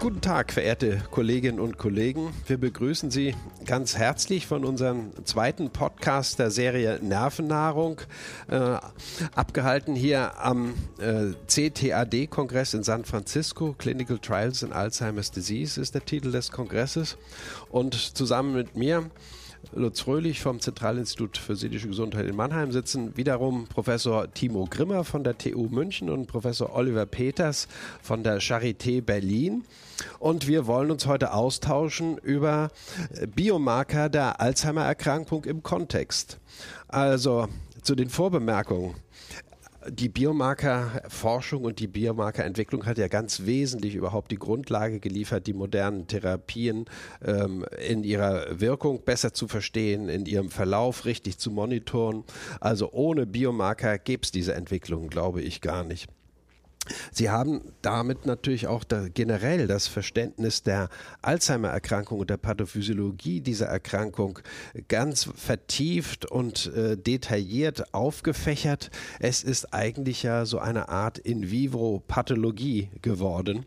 [0.00, 2.32] Guten Tag, verehrte Kolleginnen und Kollegen.
[2.46, 8.00] Wir begrüßen Sie ganz herzlich von unserem zweiten Podcast der Serie Nervennahrung,
[8.48, 8.76] äh,
[9.34, 13.74] abgehalten hier am äh, CTAD-Kongress in San Francisco.
[13.76, 17.16] Clinical Trials in Alzheimer's Disease ist der Titel des Kongresses.
[17.68, 19.10] Und zusammen mit mir
[19.72, 25.24] Lutz Fröhlich vom Zentralinstitut für seelische Gesundheit in Mannheim sitzen wiederum Professor Timo Grimmer von
[25.24, 27.68] der TU München und Professor Oliver Peters
[28.02, 29.64] von der Charité Berlin.
[30.18, 32.70] Und wir wollen uns heute austauschen über
[33.34, 36.38] Biomarker der Alzheimer-Erkrankung im Kontext.
[36.86, 37.48] Also
[37.82, 38.94] zu den Vorbemerkungen
[39.90, 46.06] die Biomarkerforschung und die Biomarkerentwicklung hat ja ganz wesentlich überhaupt die Grundlage geliefert, die modernen
[46.06, 46.86] Therapien
[47.24, 52.24] ähm, in ihrer Wirkung besser zu verstehen, in ihrem Verlauf richtig zu monitoren.
[52.60, 56.08] Also ohne Biomarker gäbe es diese Entwicklung, glaube ich, gar nicht.
[57.12, 60.88] Sie haben damit natürlich auch da generell das Verständnis der
[61.22, 64.38] Alzheimer-Erkrankung und der Pathophysiologie dieser Erkrankung
[64.88, 68.90] ganz vertieft und äh, detailliert aufgefächert.
[69.20, 73.66] Es ist eigentlich ja so eine Art In-vivo-Pathologie geworden.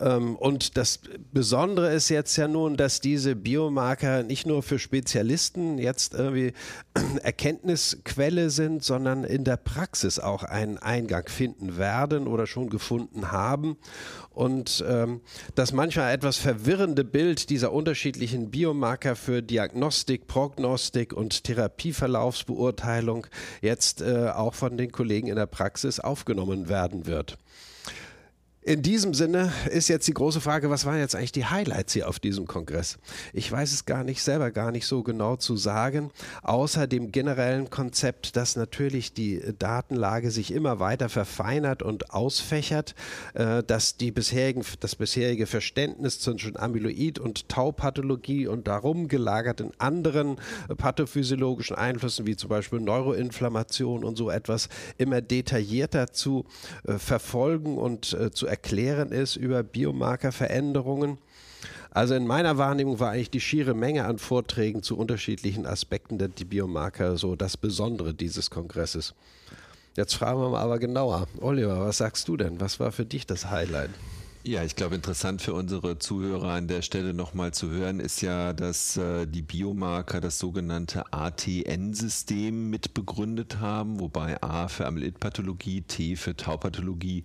[0.00, 1.00] Ähm, und das
[1.32, 6.52] Besondere ist jetzt ja nun, dass diese Biomarker nicht nur für Spezialisten jetzt irgendwie
[7.22, 13.76] Erkenntnisquelle sind, sondern in der Praxis auch einen Eingang finden werden oder schon gefunden haben.
[14.30, 15.20] Und ähm,
[15.54, 23.26] das manchmal etwas verwirrende Bild dieser unterschiedlichen Biomarker für Diagnostik, Prognostik und Therapieverlaufsbeurteilung
[23.60, 27.36] jetzt äh, auch von den Kollegen in der Praxis aufgenommen werden wird.
[28.64, 32.08] In diesem Sinne ist jetzt die große Frage, was waren jetzt eigentlich die Highlights hier
[32.08, 32.96] auf diesem Kongress?
[33.32, 36.12] Ich weiß es gar nicht selber gar nicht so genau zu sagen,
[36.44, 42.94] außer dem generellen Konzept, dass natürlich die Datenlage sich immer weiter verfeinert und ausfächert,
[43.34, 50.36] äh, dass die bisherigen, das bisherige Verständnis zwischen Amyloid- und Taupathologie und darum gelagerten anderen
[50.78, 54.68] pathophysiologischen Einflüssen, wie zum Beispiel Neuroinflammation und so etwas,
[54.98, 56.44] immer detaillierter zu
[56.86, 61.16] äh, verfolgen und äh, zu erklären ist über Biomarkerveränderungen.
[61.90, 66.28] Also in meiner Wahrnehmung war eigentlich die schiere Menge an Vorträgen zu unterschiedlichen Aspekten der
[66.28, 69.14] Biomarker so das Besondere dieses Kongresses.
[69.96, 71.28] Jetzt fragen wir mal aber genauer.
[71.40, 72.60] Oliver, was sagst du denn?
[72.60, 73.90] Was war für dich das Highlight?
[74.44, 78.52] Ja, ich glaube, interessant für unsere Zuhörer an der Stelle nochmal zu hören, ist ja,
[78.52, 86.16] dass äh, die Biomarker das sogenannte ATN-System mit begründet haben, wobei A für Amyloidpathologie, T
[86.16, 87.22] für Taupathologie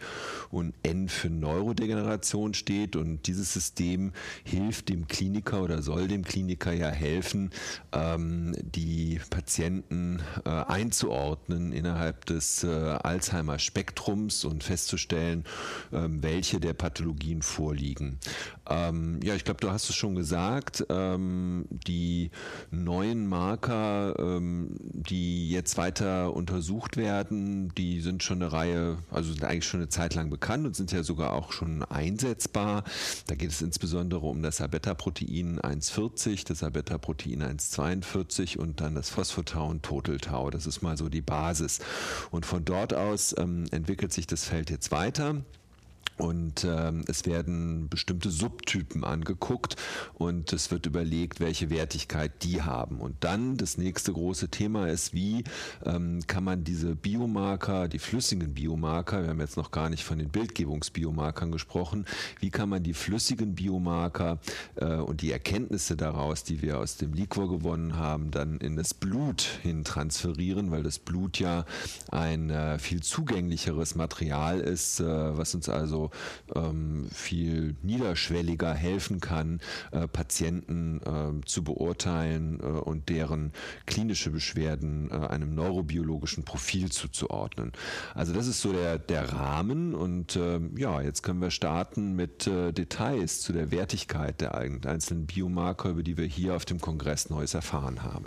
[0.52, 2.96] und N für Neurodegeneration steht.
[2.96, 4.14] Und dieses System
[4.44, 7.50] hilft dem Kliniker oder soll dem Kliniker ja helfen,
[7.94, 15.46] ähm, die Patienten äh, einzuordnen innerhalb des äh, Alzheimer-Spektrums und festzustellen,
[15.92, 18.20] ähm, welche der Pathologien Technologien vorliegen.
[18.70, 22.32] Ähm, ja, ich glaube, du hast es schon gesagt, ähm, die
[22.70, 29.44] neuen Marker, ähm, die jetzt weiter untersucht werden, die sind schon eine Reihe, also sind
[29.44, 32.84] eigentlich schon eine Zeit lang bekannt und sind ja sogar auch schon einsetzbar.
[33.28, 39.68] Da geht es insbesondere um das Abeta-Protein 1,40, das Abeta-Protein 1,42 und dann das Phosphotau
[39.70, 40.50] und Totaltau.
[40.50, 41.80] Das ist mal so die Basis.
[42.32, 45.38] Und von dort aus ähm, entwickelt sich das Feld jetzt weiter.
[46.18, 49.76] Und ähm, es werden bestimmte Subtypen angeguckt
[50.16, 53.00] und es wird überlegt, welche Wertigkeit die haben.
[53.00, 55.44] Und dann das nächste große Thema ist, wie
[55.86, 60.18] ähm, kann man diese Biomarker, die flüssigen Biomarker, wir haben jetzt noch gar nicht von
[60.18, 62.06] den Bildgebungsbiomarkern gesprochen,
[62.40, 64.40] wie kann man die flüssigen Biomarker
[64.76, 68.96] äh, und die Erkenntnisse daraus, die wir aus dem Liquor gewonnen haben, dann in das
[68.96, 71.66] Blut hin transferieren, weil das Blut ja
[72.12, 75.06] ein äh, viel zugänglicheres Material ist, äh,
[75.38, 76.07] was uns also
[76.56, 79.60] ähm, viel niederschwelliger helfen kann,
[79.92, 83.52] äh, Patienten äh, zu beurteilen äh, und deren
[83.86, 87.72] klinische Beschwerden äh, einem neurobiologischen Profil zuzuordnen.
[88.14, 92.48] Also das ist so der, der Rahmen und ähm, ja, jetzt können wir starten mit
[92.48, 97.30] äh, Details zu der Wertigkeit der einzelnen Biomarker, über die wir hier auf dem Kongress
[97.30, 98.26] Neues erfahren haben.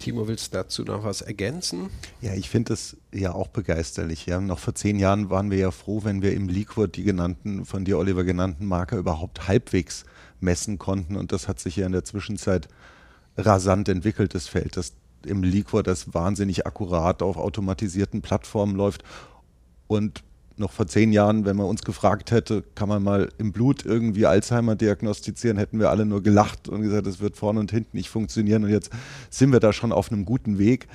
[0.00, 1.90] Timo, willst du dazu noch was ergänzen?
[2.20, 4.26] Ja, ich finde das ja auch begeisterlich.
[4.26, 4.40] Ja.
[4.40, 7.84] Noch vor zehn Jahren waren wir ja froh, wenn wir im Liquid die genannten, von
[7.84, 10.04] dir Oliver genannten Marker überhaupt halbwegs
[10.40, 11.16] messen konnten.
[11.16, 12.68] Und das hat sich ja in der Zwischenzeit
[13.36, 14.94] rasant entwickelt, das Feld, das
[15.24, 19.04] im Liquid das wahnsinnig akkurat auf automatisierten Plattformen läuft.
[19.86, 20.24] Und
[20.60, 24.26] noch vor zehn Jahren, wenn man uns gefragt hätte, kann man mal im Blut irgendwie
[24.26, 28.10] Alzheimer diagnostizieren, hätten wir alle nur gelacht und gesagt, das wird vorne und hinten nicht
[28.10, 28.64] funktionieren.
[28.64, 28.90] Und jetzt
[29.30, 30.86] sind wir da schon auf einem guten Weg.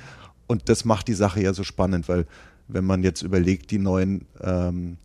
[0.46, 2.26] Und das macht die Sache ja so spannend, weil
[2.68, 4.96] wenn man jetzt überlegt, die neuen ähm,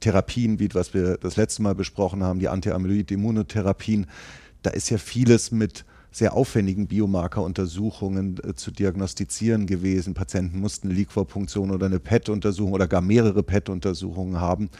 [0.00, 4.06] Therapien, wie was wir das letzte Mal besprochen haben, die Anti-Amyloid-Immunotherapien,
[4.62, 10.14] da ist ja vieles mit sehr aufwendigen Biomarkeruntersuchungen äh, zu diagnostizieren gewesen.
[10.14, 14.70] Patienten mussten Liquorpunktion oder eine PET-Untersuchung oder gar mehrere PET-Untersuchungen haben.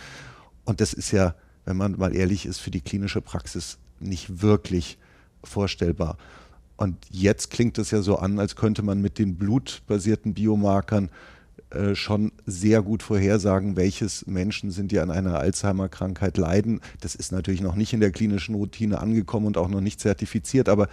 [0.64, 1.34] Und das ist ja,
[1.64, 4.98] wenn man mal ehrlich ist, für die klinische Praxis nicht wirklich
[5.44, 6.16] vorstellbar.
[6.76, 11.10] Und jetzt klingt es ja so an, als könnte man mit den blutbasierten Biomarkern
[11.70, 16.80] äh, schon sehr gut vorhersagen, welches Menschen sind, die an einer Alzheimer-Krankheit leiden.
[17.00, 20.68] Das ist natürlich noch nicht in der klinischen Routine angekommen und auch noch nicht zertifiziert,
[20.68, 20.88] aber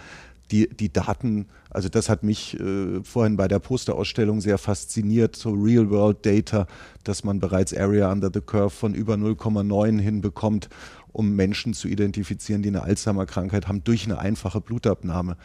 [0.50, 5.50] die, die Daten, also das hat mich äh, vorhin bei der Posterausstellung sehr fasziniert, so
[5.50, 6.66] Real-World-Data,
[7.04, 10.68] dass man bereits Area Under the Curve von über 0,9 hinbekommt,
[11.12, 15.36] um Menschen zu identifizieren, die eine Alzheimer-Krankheit haben, durch eine einfache Blutabnahme.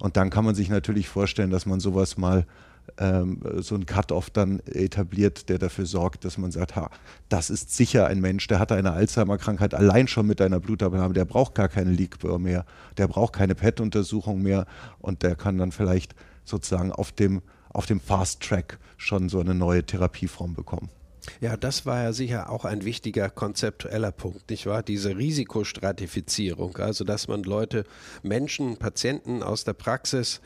[0.00, 2.46] Und dann kann man sich natürlich vorstellen, dass man sowas mal
[2.98, 6.90] ähm, so ein Cut-off dann etabliert, der dafür sorgt, dass man sagt, ha,
[7.28, 11.24] das ist sicher ein Mensch, der hatte eine Alzheimer-Krankheit allein schon mit einer Blutabnahme, der
[11.24, 12.64] braucht gar keine Leakbur mehr,
[12.96, 14.66] der braucht keine PET-Untersuchung mehr
[14.98, 16.14] und der kann dann vielleicht
[16.44, 20.88] sozusagen auf dem, auf dem Fast-Track schon so eine neue Therapieform bekommen.
[21.40, 24.82] Ja, das war ja sicher auch ein wichtiger konzeptueller Punkt, nicht wahr?
[24.82, 27.84] Diese Risikostratifizierung, also dass man Leute,
[28.22, 30.40] Menschen, Patienten aus der Praxis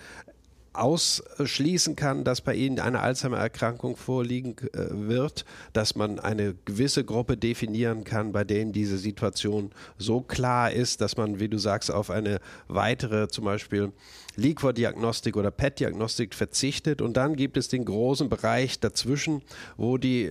[0.74, 7.36] ausschließen kann, dass bei ihnen eine Alzheimer-Erkrankung vorliegen äh, wird, dass man eine gewisse Gruppe
[7.36, 12.10] definieren kann, bei denen diese Situation so klar ist, dass man, wie du sagst, auf
[12.10, 13.92] eine weitere zum Beispiel
[14.36, 17.02] Liquor-Diagnostik oder PET-Diagnostik verzichtet.
[17.02, 19.42] Und dann gibt es den großen Bereich dazwischen,
[19.76, 20.30] wo die,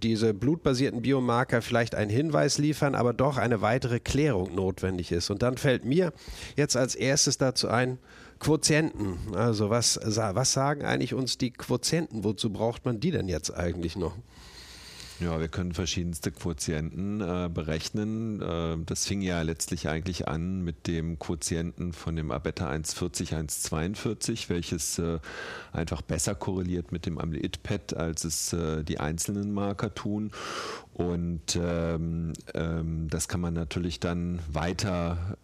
[0.00, 5.30] diese blutbasierten Biomarker vielleicht einen Hinweis liefern, aber doch eine weitere Klärung notwendig ist.
[5.30, 6.12] Und dann fällt mir
[6.56, 7.98] jetzt als erstes dazu ein,
[8.42, 9.18] Quotienten.
[9.34, 12.24] Also was, was sagen eigentlich uns die Quotienten?
[12.24, 14.16] Wozu braucht man die denn jetzt eigentlich noch?
[15.20, 18.42] Ja, wir können verschiedenste Quotienten äh, berechnen.
[18.42, 24.48] Äh, das fing ja letztlich eigentlich an mit dem Quotienten von dem Abeta 140, 142,
[24.48, 25.20] welches äh,
[25.72, 30.32] einfach besser korreliert mit dem Amyloid-PET, als es äh, die einzelnen Marker tun.
[30.94, 35.38] Und ähm, ähm, das kann man natürlich dann weiter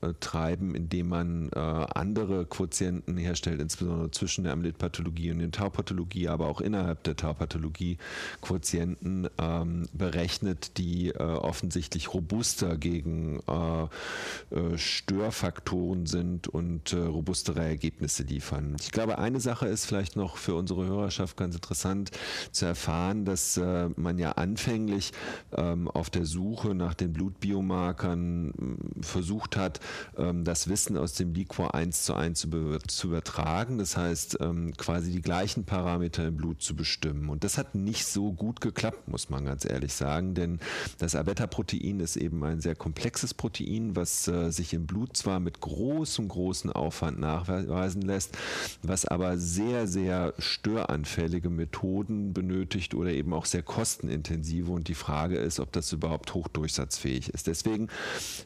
[0.00, 6.28] äh, treiben, indem man äh, andere Quotienten herstellt, insbesondere zwischen der Amyloidpathologie und der Taupathologie,
[6.28, 7.98] aber auch innerhalb der Taupathologie
[8.42, 17.60] Quotienten ähm, berechnet, die äh, offensichtlich robuster gegen äh, äh, Störfaktoren sind und äh, robustere
[17.60, 18.76] Ergebnisse liefern.
[18.80, 22.12] Ich glaube, eine Sache ist vielleicht noch für unsere Hörerschaft ganz interessant
[22.52, 23.60] zu erfahren, dass
[23.96, 25.12] man ja anfängt, anfänglich
[25.56, 29.80] ähm, auf der Suche nach den Blutbiomarkern ähm, versucht hat,
[30.18, 32.48] ähm, das Wissen aus dem Liquor eins zu eins zu,
[32.86, 33.78] zu übertragen.
[33.78, 37.30] Das heißt, ähm, quasi die gleichen Parameter im Blut zu bestimmen.
[37.30, 40.60] Und das hat nicht so gut geklappt, muss man ganz ehrlich sagen, denn
[40.98, 45.60] das Abeta-Protein ist eben ein sehr komplexes Protein, was äh, sich im Blut zwar mit
[45.60, 48.36] großem, großen Aufwand nachweisen lässt,
[48.82, 54.94] was aber sehr, sehr störanfällige Methoden benötigt oder eben auch sehr kostenintensiv intensive und die
[54.94, 57.46] Frage ist, ob das überhaupt hochdurchsatzfähig ist.
[57.46, 57.88] Deswegen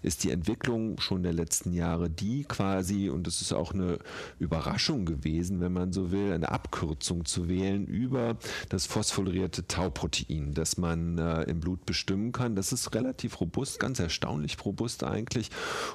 [0.02, 3.98] ist die Entwicklung schon der letzten Jahre die quasi, und es ist auch eine
[4.38, 8.36] Überraschung gewesen, wenn man so will, eine Abkürzung zu wählen über
[8.68, 12.54] das phosphorierte Tauprotein, das man äh, im Blut bestimmen kann.
[12.54, 15.50] Das ist relativ robust, ganz erstaunlich robust eigentlich.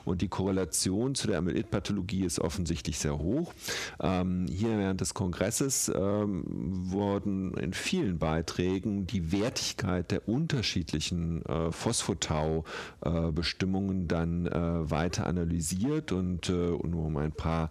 [0.06, 3.54] Und die Korrelation zu der Amyloidpathologie ist offensichtlich sehr hoch.
[4.00, 11.46] Ähm, hier während des Kongresses ähm, wurden in vielen Beiträgen die Wertigkeit Möglichkeit der unterschiedlichen
[11.46, 17.70] äh, Phosphotau-Bestimmungen äh, dann äh, weiter analysiert und, äh, nur um ein paar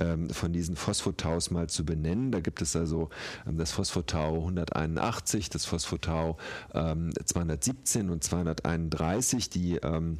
[0.00, 2.30] ähm, von diesen Phosphotaus mal zu benennen.
[2.32, 3.10] Da gibt es also
[3.46, 6.36] ähm, das Phosphotau 181, das Phosphotau
[6.74, 10.18] ähm, 217 und 231, die ähm,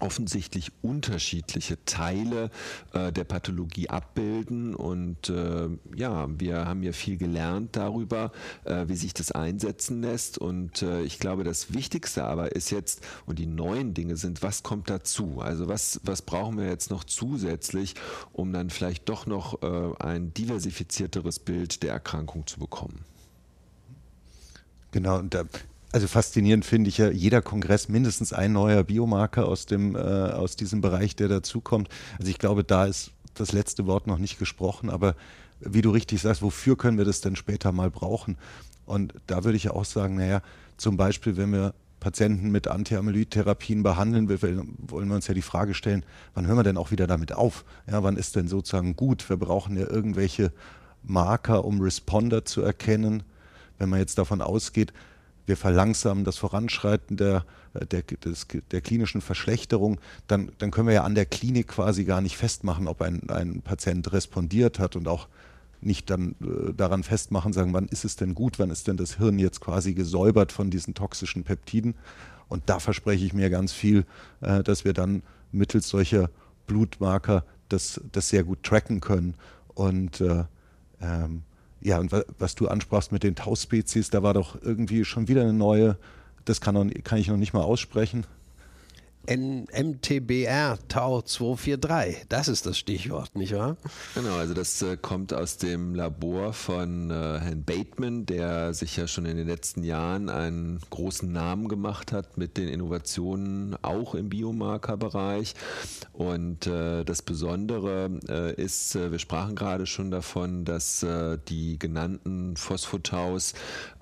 [0.00, 2.50] offensichtlich unterschiedliche Teile
[2.92, 4.74] äh, der Pathologie abbilden.
[4.74, 8.32] Und äh, ja, wir haben ja viel gelernt darüber,
[8.64, 10.38] äh, wie sich das einsetzen lässt.
[10.38, 14.62] Und äh, ich glaube, das Wichtigste aber ist jetzt, und die neuen Dinge sind, was
[14.62, 15.40] kommt dazu?
[15.40, 17.94] Also was, was brauchen wir jetzt noch zusätzlich,
[18.32, 23.04] um dann vielleicht doch noch äh, ein diversifizierteres Bild der Erkrankung zu bekommen?
[24.92, 25.44] Genau, und da
[25.96, 30.54] also faszinierend finde ich ja jeder Kongress mindestens ein neuer Biomarker aus dem äh, aus
[30.54, 31.88] diesem Bereich, der dazukommt.
[32.18, 35.16] Also ich glaube, da ist das letzte Wort noch nicht gesprochen, aber
[35.58, 38.36] wie du richtig sagst, wofür können wir das denn später mal brauchen?
[38.84, 40.42] Und da würde ich ja auch sagen, naja,
[40.76, 45.72] zum Beispiel, wenn wir Patienten mit Antiamyloid-Therapien behandeln, wir, wollen wir uns ja die Frage
[45.72, 47.64] stellen, wann hören wir denn auch wieder damit auf?
[47.90, 49.26] Ja, wann ist denn sozusagen gut?
[49.30, 50.52] Wir brauchen ja irgendwelche
[51.02, 53.22] Marker, um Responder zu erkennen.
[53.78, 54.92] Wenn man jetzt davon ausgeht,
[55.46, 57.44] wir verlangsamen das Voranschreiten der,
[57.90, 62.20] der, des, der klinischen Verschlechterung, dann, dann können wir ja an der Klinik quasi gar
[62.20, 65.28] nicht festmachen, ob ein, ein Patient respondiert hat und auch
[65.80, 69.16] nicht dann äh, daran festmachen, sagen, wann ist es denn gut, wann ist denn das
[69.16, 71.94] Hirn jetzt quasi gesäubert von diesen toxischen Peptiden.
[72.48, 74.04] Und da verspreche ich mir ganz viel,
[74.40, 75.22] äh, dass wir dann
[75.52, 76.30] mittels solcher
[76.66, 79.34] Blutmarker das, das sehr gut tracken können.
[79.74, 80.44] Und äh,
[81.00, 81.42] ähm,
[81.86, 85.52] ja, und was du ansprachst mit den Tau-Spezies, da war doch irgendwie schon wieder eine
[85.52, 85.96] neue,
[86.44, 88.26] das kann, noch, kann ich noch nicht mal aussprechen.
[89.28, 92.26] MTBR Tau 243.
[92.28, 93.76] Das ist das Stichwort, nicht wahr?
[94.14, 99.06] Genau, also das äh, kommt aus dem Labor von äh, Herrn Bateman, der sich ja
[99.06, 104.28] schon in den letzten Jahren einen großen Namen gemacht hat mit den Innovationen auch im
[104.28, 105.54] Biomarkerbereich.
[106.12, 111.78] Und äh, das Besondere äh, ist, äh, wir sprachen gerade schon davon, dass äh, die
[111.78, 113.54] genannten Phosphotaus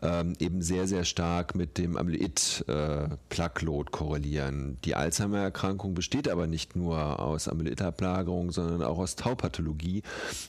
[0.03, 4.79] ähm, eben sehr, sehr stark mit dem Amyloid-Plaque-Load korrelieren.
[4.85, 10.03] Die Alzheimer-Erkrankung besteht aber nicht nur aus Amyloidablagerung, sondern auch aus Taupathologie.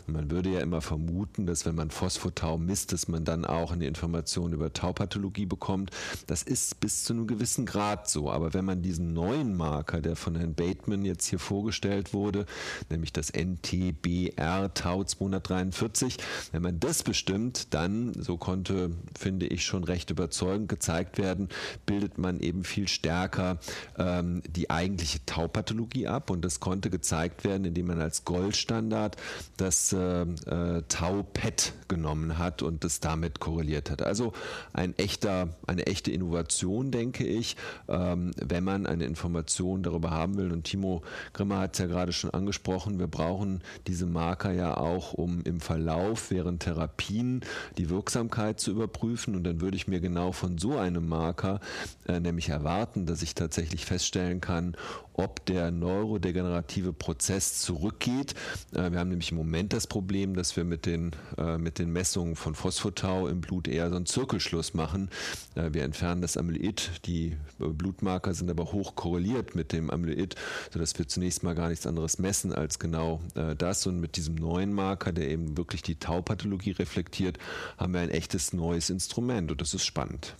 [0.07, 3.85] man würde ja immer vermuten, dass wenn man Phosphotau misst, dass man dann auch eine
[3.85, 5.91] Information über Taupathologie bekommt.
[6.25, 8.31] Das ist bis zu einem gewissen Grad so.
[8.31, 12.47] Aber wenn man diesen neuen Marker, der von Herrn Bateman jetzt hier vorgestellt wurde,
[12.89, 16.17] nämlich das NTBR Tau 243,
[16.53, 21.49] wenn man das bestimmt, dann, so konnte, finde ich, schon recht überzeugend gezeigt werden,
[21.85, 23.59] bildet man eben viel stärker
[23.99, 29.17] ähm, die eigentliche Taupathologie ab und das konnte gezeigt werden, indem man als Goldstandard
[29.57, 34.01] das äh, äh, Tau-PET genommen hat und das damit korreliert hat.
[34.01, 34.31] Also
[34.71, 37.57] ein echter, eine echte Innovation, denke ich,
[37.89, 40.53] ähm, wenn man eine Information darüber haben will.
[40.53, 41.01] Und Timo
[41.33, 45.59] Grimmer hat es ja gerade schon angesprochen, wir brauchen diese Marker ja auch, um im
[45.59, 47.41] Verlauf während Therapien
[47.77, 49.35] die Wirksamkeit zu überprüfen.
[49.35, 51.59] Und dann würde ich mir genau von so einem Marker
[52.07, 54.77] äh, nämlich erwarten, dass ich tatsächlich feststellen kann,
[55.17, 58.35] ob der neurodegenerative Prozess zurückgeht.
[58.73, 61.91] Äh, wir haben nämlich im Moment das Problem, dass wir mit den, äh, mit den
[61.91, 65.09] Messungen von Phosphotau im Blut eher so einen Zirkelschluss machen.
[65.55, 70.35] Äh, wir entfernen das Amyloid, die Blutmarker sind aber hoch korreliert mit dem Amyloid,
[70.71, 73.21] sodass wir zunächst mal gar nichts anderes messen als genau
[73.57, 73.85] das.
[73.87, 77.37] Und mit diesem neuen Marker, der eben wirklich die Taupathologie reflektiert,
[77.77, 80.35] haben wir ein echtes neues Instrument und das ist spannend.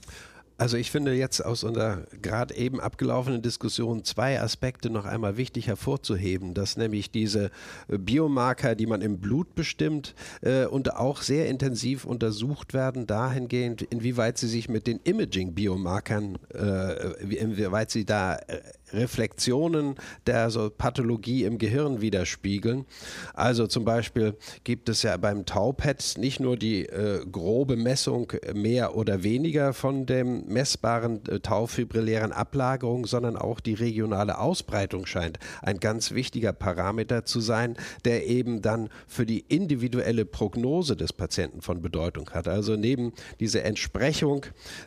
[0.57, 5.67] Also ich finde jetzt aus unserer gerade eben abgelaufenen Diskussion zwei Aspekte noch einmal wichtig
[5.67, 7.51] hervorzuheben, dass nämlich diese
[7.89, 13.81] äh, Biomarker, die man im Blut bestimmt äh, und auch sehr intensiv untersucht werden, dahingehend,
[13.81, 18.61] inwieweit sie sich mit den Imaging-Biomarkern, äh, inwieweit sie da äh,
[18.93, 19.95] Reflexionen
[20.27, 22.85] der so Pathologie im Gehirn widerspiegeln.
[23.33, 28.95] Also zum Beispiel gibt es ja beim Taupet nicht nur die äh, grobe Messung mehr
[28.95, 35.79] oder weniger von dem messbaren äh, taufibrillären Ablagerung, sondern auch die regionale Ausbreitung scheint ein
[35.79, 37.75] ganz wichtiger Parameter zu sein,
[38.05, 42.47] der eben dann für die individuelle Prognose des Patienten von Bedeutung hat.
[42.47, 44.45] Also neben dieser Entsprechung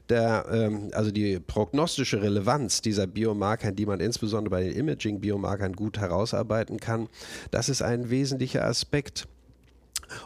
[0.09, 5.99] der, ähm, also die prognostische Relevanz dieser Biomarker, die man insbesondere bei den Imaging-Biomarkern gut
[5.99, 7.09] herausarbeiten kann.
[7.51, 9.27] Das ist ein wesentlicher Aspekt.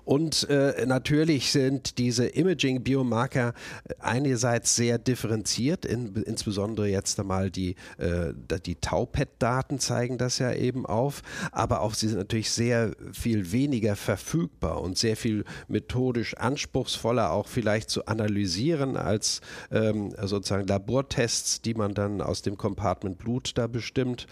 [0.05, 3.55] Und äh, natürlich sind diese Imaging-Biomarker
[3.99, 8.33] einerseits sehr differenziert, in, insbesondere jetzt einmal die, äh,
[8.65, 13.97] die Tau-PET-Daten zeigen das ja eben auf, aber auch sie sind natürlich sehr viel weniger
[13.97, 21.75] verfügbar und sehr viel methodisch anspruchsvoller auch vielleicht zu analysieren als ähm, sozusagen Labortests, die
[21.75, 24.27] man dann aus dem Compartment Blut da bestimmt.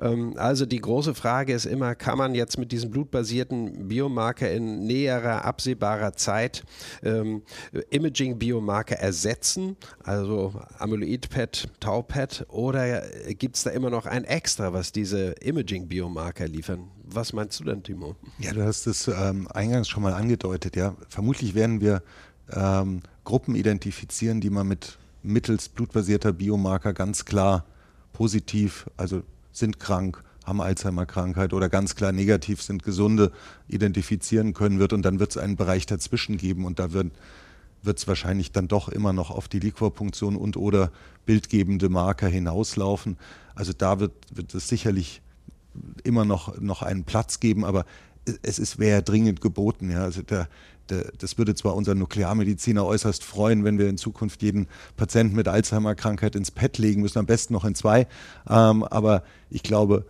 [0.00, 4.86] Ähm, also die große Frage ist immer, kann man jetzt mit diesen blutbasierten Biomarker in
[4.92, 6.64] näherer, absehbarer Zeit
[7.02, 7.42] ähm,
[7.90, 13.02] Imaging-Biomarker ersetzen, also Amyloid-PET, Tau-PET, oder
[13.34, 16.90] gibt es da immer noch ein Extra, was diese Imaging-Biomarker liefern?
[17.04, 18.16] Was meinst du denn, Timo?
[18.38, 20.94] Ja, du hast es ähm, eingangs schon mal angedeutet, ja.
[21.08, 22.02] Vermutlich werden wir
[22.50, 27.64] ähm, Gruppen identifizieren, die man mit mittels blutbasierter Biomarker ganz klar
[28.12, 29.22] positiv, also
[29.52, 33.32] sind krank, haben Alzheimer-Krankheit oder ganz klar negativ sind, gesunde
[33.68, 34.92] identifizieren können wird.
[34.92, 37.12] Und dann wird es einen Bereich dazwischen geben und da wird
[37.84, 40.90] es wahrscheinlich dann doch immer noch auf die Liquorpunktion und oder
[41.26, 43.16] bildgebende Marker hinauslaufen.
[43.54, 45.22] Also da wird, wird es sicherlich
[46.04, 47.86] immer noch, noch einen Platz geben, aber
[48.42, 49.90] es ist, wäre dringend geboten.
[49.90, 50.02] Ja.
[50.02, 50.48] Also der,
[50.86, 56.36] das würde zwar unser Nuklearmediziner äußerst freuen, wenn wir in Zukunft jeden Patienten mit Alzheimer-Krankheit
[56.36, 58.06] ins Pad legen müssen, am besten noch in zwei.
[58.48, 60.04] Ähm, aber ich glaube,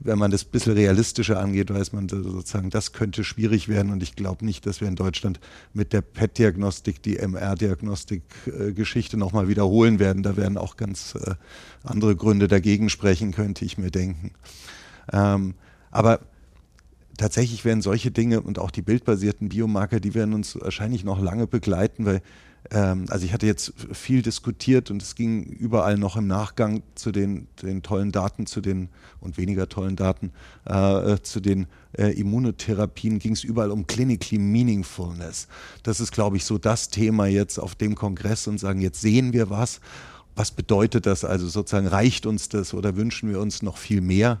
[0.00, 3.92] wenn man das ein bisschen realistischer angeht, weiß man sozusagen, das könnte schwierig werden.
[3.92, 5.40] Und ich glaube nicht, dass wir in Deutschland
[5.72, 10.22] mit der PET-Diagnostik die MR-Diagnostik-Geschichte nochmal wiederholen werden.
[10.22, 11.34] Da werden auch ganz äh,
[11.82, 14.32] andere Gründe dagegen sprechen, könnte ich mir denken.
[15.12, 15.54] Ähm,
[15.90, 16.20] aber
[17.16, 21.46] tatsächlich werden solche Dinge und auch die bildbasierten Biomarker, die werden uns wahrscheinlich noch lange
[21.46, 22.22] begleiten, weil
[22.70, 27.46] also ich hatte jetzt viel diskutiert und es ging überall noch im Nachgang zu den,
[27.62, 30.32] den tollen Daten, zu den und weniger tollen Daten,
[30.66, 35.48] äh, zu den äh, Immunotherapien, ging es überall um Clinically Meaningfulness.
[35.82, 39.32] Das ist, glaube ich, so das Thema jetzt auf dem Kongress und sagen, jetzt sehen
[39.32, 39.80] wir was.
[40.36, 41.86] Was bedeutet das also sozusagen?
[41.86, 44.40] Reicht uns das oder wünschen wir uns noch viel mehr?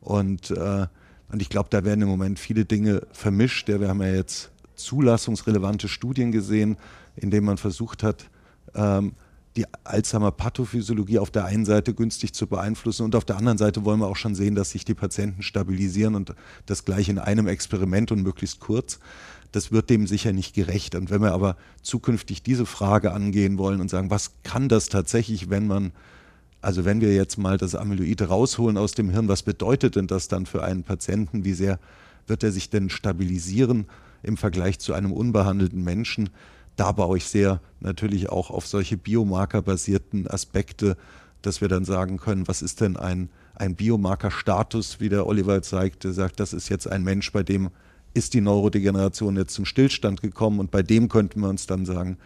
[0.00, 0.86] Und, äh,
[1.30, 3.68] und ich glaube, da werden im Moment viele Dinge vermischt.
[3.68, 4.50] Ja, wir haben ja jetzt
[4.82, 6.76] zulassungsrelevante Studien gesehen,
[7.16, 8.28] indem man versucht hat,
[8.74, 9.12] ähm,
[9.56, 13.98] die Alzheimer-Pathophysiologie auf der einen Seite günstig zu beeinflussen und auf der anderen Seite wollen
[13.98, 16.34] wir auch schon sehen, dass sich die Patienten stabilisieren und
[16.66, 19.00] das gleich in einem Experiment und möglichst kurz.
[19.50, 20.94] Das wird dem sicher nicht gerecht.
[20.94, 25.50] Und wenn wir aber zukünftig diese Frage angehen wollen und sagen, was kann das tatsächlich,
[25.50, 25.90] wenn man,
[26.60, 30.28] also wenn wir jetzt mal das Amyloid rausholen aus dem Hirn, was bedeutet denn das
[30.28, 31.44] dann für einen Patienten?
[31.44, 31.80] Wie sehr
[32.28, 33.86] wird er sich denn stabilisieren
[34.22, 36.30] im Vergleich zu einem unbehandelten Menschen?
[36.80, 40.96] da baue ich sehr natürlich auch auf solche biomarkerbasierten Aspekte,
[41.42, 46.04] dass wir dann sagen können, was ist denn ein, ein Biomarkerstatus, wie der Oliver zeigt,
[46.04, 47.68] der sagt, das ist jetzt ein Mensch, bei dem
[48.14, 52.16] ist die Neurodegeneration jetzt zum Stillstand gekommen und bei dem könnten wir uns dann sagen,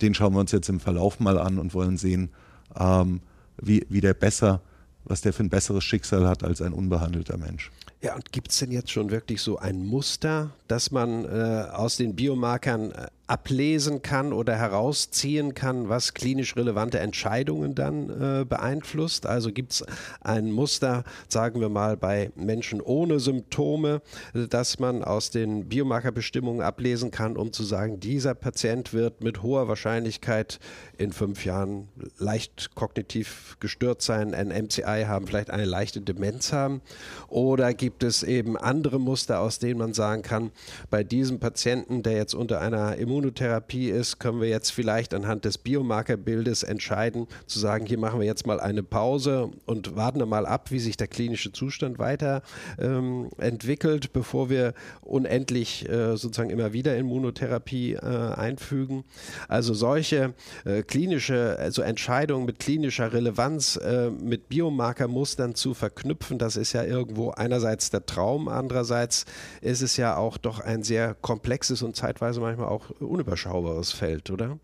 [0.00, 2.30] den schauen wir uns jetzt im Verlauf mal an und wollen sehen,
[2.78, 3.20] ähm,
[3.60, 4.60] wie, wie der besser,
[5.04, 7.72] was der für ein besseres Schicksal hat als ein unbehandelter Mensch.
[8.02, 11.96] Ja, und gibt es denn jetzt schon wirklich so ein Muster, dass man äh, aus
[11.96, 19.26] den Biomarkern äh, ablesen kann oder herausziehen kann, was klinisch relevante Entscheidungen dann äh, beeinflusst.
[19.26, 19.84] Also gibt es
[20.20, 24.00] ein Muster, sagen wir mal, bei Menschen ohne Symptome,
[24.32, 29.66] dass man aus den Biomarkerbestimmungen ablesen kann, um zu sagen, dieser Patient wird mit hoher
[29.66, 30.60] Wahrscheinlichkeit
[30.96, 36.80] in fünf Jahren leicht kognitiv gestört sein, ein MCI haben, vielleicht eine leichte Demenz haben.
[37.26, 40.52] Oder gibt es eben andere Muster, aus denen man sagen kann,
[40.90, 45.46] bei diesem Patienten, der jetzt unter einer Immun Immunotherapie ist, können wir jetzt vielleicht anhand
[45.46, 50.44] des Biomarkerbildes entscheiden, zu sagen, hier machen wir jetzt mal eine Pause und warten mal
[50.44, 52.42] ab, wie sich der klinische Zustand weiter
[52.78, 59.04] ähm, entwickelt, bevor wir unendlich äh, sozusagen immer wieder Immunotherapie äh, einfügen.
[59.48, 66.56] Also solche äh, klinische, also Entscheidungen mit klinischer Relevanz, äh, mit Biomarkermustern zu verknüpfen, das
[66.56, 69.24] ist ja irgendwo einerseits der Traum, andererseits
[69.62, 74.58] ist es ja auch doch ein sehr komplexes und zeitweise manchmal auch unüberschaubares Feld, oder?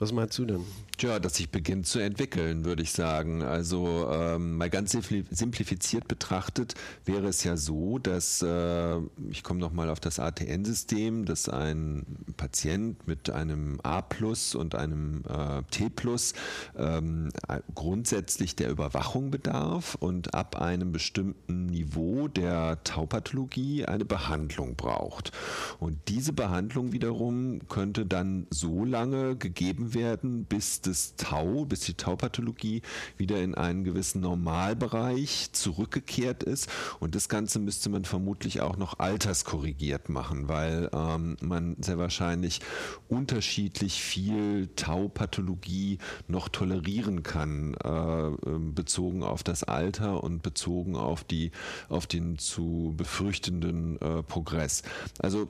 [0.00, 0.64] Was meinst du denn?
[1.00, 3.42] Ja, dass sich beginnt zu entwickeln, würde ich sagen.
[3.42, 8.96] Also ähm, mal ganz simplifiziert betrachtet wäre es ja so, dass äh,
[9.30, 12.04] ich komme noch mal auf das ATN-System, dass ein
[12.36, 16.32] Patient mit einem A plus und einem äh, T plus
[16.76, 17.30] ähm,
[17.74, 25.32] grundsätzlich der Überwachung bedarf und ab einem bestimmten Niveau der Taupathologie eine Behandlung braucht.
[25.80, 31.94] Und diese Behandlung wiederum könnte dann so lange gegeben werden, bis das Tau, bis die
[31.94, 32.82] Taupathologie
[33.16, 36.68] wieder in einen gewissen Normalbereich zurückgekehrt ist.
[37.00, 42.60] Und das Ganze müsste man vermutlich auch noch alterskorrigiert machen, weil ähm, man sehr wahrscheinlich
[43.08, 51.24] unterschiedlich viel Taupathologie noch tolerieren kann, äh, ähm, bezogen auf das Alter und bezogen auf,
[51.24, 51.50] die,
[51.88, 54.82] auf den zu befürchtenden äh, Progress.
[55.18, 55.48] Also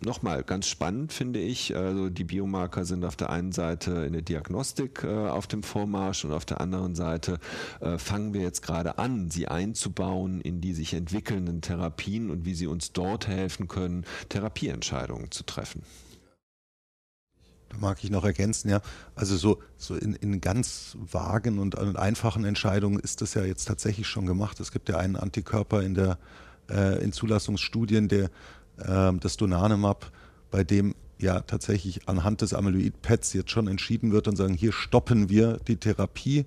[0.00, 1.74] nochmal ganz spannend finde ich.
[1.74, 6.24] Also die Biomarker sind auf der einen Seite in der Diagnostik äh, auf dem Vormarsch
[6.24, 7.38] und auf der anderen Seite
[7.80, 12.54] äh, fangen wir jetzt gerade an, sie einzubauen in die sich entwickelnden Therapien und wie
[12.54, 15.82] sie uns dort helfen können, Therapieentscheidungen zu treffen.
[17.68, 18.80] Da mag ich noch ergänzen, ja.
[19.16, 23.64] Also so, so in, in ganz vagen und, und einfachen Entscheidungen ist das ja jetzt
[23.64, 24.60] tatsächlich schon gemacht.
[24.60, 26.18] Es gibt ja einen Antikörper in der
[26.70, 28.30] äh, in Zulassungsstudien, der
[28.76, 30.12] das Donanemab,
[30.50, 35.28] bei dem ja tatsächlich anhand des Amyloid-Pads jetzt schon entschieden wird und sagen, hier stoppen
[35.28, 36.44] wir die Therapie.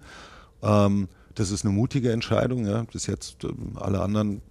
[0.61, 2.65] Ähm, das ist eine mutige Entscheidung.
[2.65, 2.83] Ja.
[2.83, 4.41] Bis jetzt ähm, alle anderen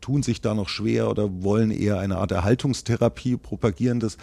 [0.00, 4.00] tun sich da noch schwer oder wollen eher eine Art Erhaltungstherapie propagieren.
[4.00, 4.16] Das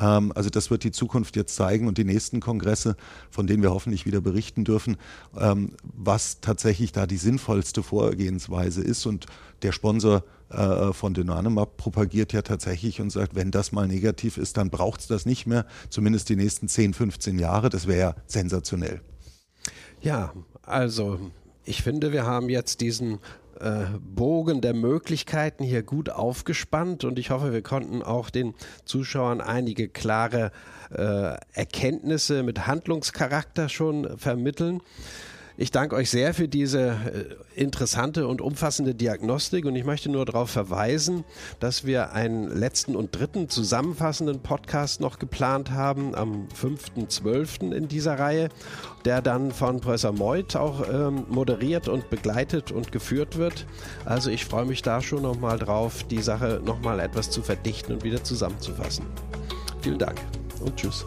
[0.00, 2.96] ähm, also das wird die Zukunft jetzt zeigen und die nächsten Kongresse,
[3.30, 4.96] von denen wir hoffentlich wieder berichten dürfen,
[5.38, 9.06] ähm, was tatsächlich da die sinnvollste Vorgehensweise ist.
[9.06, 9.26] Und
[9.62, 14.56] der Sponsor äh, von Dynanimab propagiert ja tatsächlich und sagt, wenn das mal negativ ist,
[14.56, 17.68] dann braucht es das nicht mehr, zumindest die nächsten 10, 15 Jahre.
[17.68, 19.00] Das wäre ja sensationell.
[20.00, 20.32] Ja,
[20.62, 21.18] also
[21.64, 23.18] ich finde, wir haben jetzt diesen
[23.60, 29.40] äh, Bogen der Möglichkeiten hier gut aufgespannt und ich hoffe, wir konnten auch den Zuschauern
[29.40, 30.52] einige klare
[30.90, 34.80] äh, Erkenntnisse mit Handlungscharakter schon vermitteln.
[35.60, 40.24] Ich danke euch sehr für diese äh, interessante und umfassende Diagnostik und ich möchte nur
[40.24, 41.24] darauf verweisen,
[41.58, 47.72] dass wir einen letzten und dritten zusammenfassenden Podcast noch geplant haben am 5.12.
[47.72, 48.50] in dieser Reihe,
[49.04, 53.66] der dann von Professor Meuth auch ähm, moderiert und begleitet und geführt wird.
[54.04, 58.04] Also ich freue mich da schon nochmal drauf, die Sache nochmal etwas zu verdichten und
[58.04, 59.06] wieder zusammenzufassen.
[59.82, 60.20] Vielen Dank
[60.60, 61.04] und tschüss.